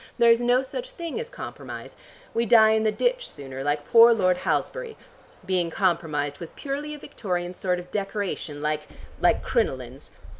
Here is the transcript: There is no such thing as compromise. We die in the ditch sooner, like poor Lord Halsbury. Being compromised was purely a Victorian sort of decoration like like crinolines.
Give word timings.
There 0.17 0.31
is 0.31 0.39
no 0.41 0.63
such 0.63 0.93
thing 0.93 1.19
as 1.19 1.29
compromise. 1.29 1.95
We 2.33 2.47
die 2.47 2.71
in 2.71 2.81
the 2.85 2.91
ditch 2.91 3.29
sooner, 3.29 3.63
like 3.63 3.85
poor 3.87 4.13
Lord 4.15 4.37
Halsbury. 4.37 4.95
Being 5.45 5.69
compromised 5.69 6.39
was 6.39 6.53
purely 6.53 6.95
a 6.95 6.97
Victorian 6.97 7.53
sort 7.53 7.77
of 7.77 7.91
decoration 7.91 8.63
like 8.63 8.87
like 9.19 9.43
crinolines. 9.45 10.09